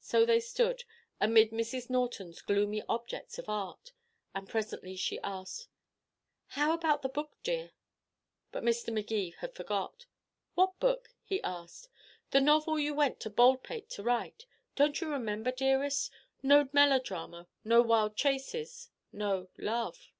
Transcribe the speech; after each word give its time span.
So 0.00 0.26
they 0.26 0.38
stood, 0.40 0.84
amid 1.18 1.50
Mrs. 1.50 1.88
Norton's 1.88 2.42
gloomy 2.42 2.82
objects 2.90 3.38
of 3.38 3.48
art. 3.48 3.92
And 4.34 4.46
presently 4.46 4.96
she 4.96 5.18
asked: 5.20 5.66
"How 6.48 6.74
about 6.74 7.00
the 7.00 7.08
book, 7.08 7.34
dear?" 7.42 7.70
But 8.50 8.64
Mr. 8.64 8.92
Magee 8.92 9.30
had 9.38 9.54
forgot. 9.54 10.04
"What 10.56 10.78
book?" 10.78 11.14
he 11.22 11.42
asked. 11.42 11.88
"The 12.32 12.40
novel 12.42 12.78
you 12.78 12.92
went 12.92 13.18
to 13.20 13.30
Baldpate 13.30 13.88
to 13.92 14.02
write 14.02 14.44
Don't 14.76 15.00
you 15.00 15.08
remember, 15.08 15.50
dearest 15.50 16.10
no 16.42 16.68
melodrama, 16.74 17.48
no 17.64 17.80
wild 17.80 18.14
chase, 18.14 18.90
no 19.10 19.48
love?" 19.56 20.12